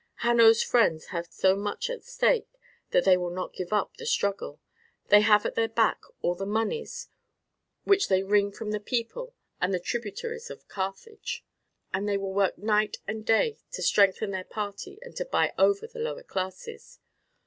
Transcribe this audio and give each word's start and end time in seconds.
Hanno's 0.25 0.63
friends 0.63 1.09
have 1.13 1.27
so 1.29 1.55
much 1.55 1.87
at 1.87 2.03
stake 2.03 2.47
that 2.89 3.05
they 3.05 3.15
will 3.17 3.29
not 3.29 3.53
give 3.53 3.71
up 3.71 3.97
the 3.97 4.05
struggle. 4.07 4.59
They 5.09 5.21
have 5.21 5.45
at 5.45 5.53
their 5.53 5.67
back 5.67 6.01
all 6.23 6.33
the 6.33 6.47
moneys 6.47 7.09
which 7.83 8.07
they 8.07 8.23
wring 8.23 8.51
from 8.51 8.71
the 8.71 8.79
people 8.79 9.35
and 9.61 9.71
the 9.71 9.79
tributaries 9.79 10.49
of 10.49 10.67
Carthage, 10.67 11.45
and 11.93 12.09
they 12.09 12.17
will 12.17 12.33
work 12.33 12.57
night 12.57 12.97
and 13.07 13.23
day 13.23 13.59
to 13.73 13.83
strengthen 13.83 14.31
their 14.31 14.43
party 14.43 14.97
and 15.03 15.15
to 15.17 15.23
buy 15.25 15.53
over 15.59 15.85
the 15.85 15.99
lower 15.99 16.23
classes. 16.23 16.97